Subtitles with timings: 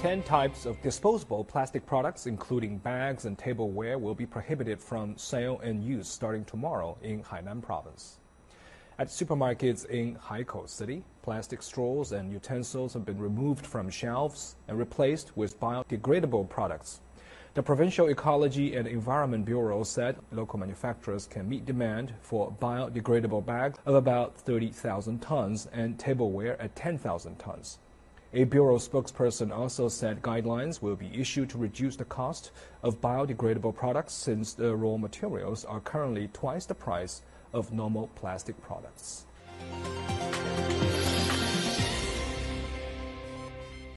[0.00, 5.60] 10 types of disposable plastic products, including bags and tableware, will be prohibited from sale
[5.62, 8.16] and use starting tomorrow in Hainan province.
[8.98, 14.78] At supermarkets in Haikou City, plastic straws and utensils have been removed from shelves and
[14.78, 17.02] replaced with biodegradable products.
[17.52, 23.78] The Provincial Ecology and Environment Bureau said local manufacturers can meet demand for biodegradable bags
[23.84, 27.80] of about 30,000 tons and tableware at 10,000 tons.
[28.32, 33.74] A Bureau spokesperson also said guidelines will be issued to reduce the cost of biodegradable
[33.74, 37.22] products since the raw materials are currently twice the price
[37.52, 39.26] of normal plastic products.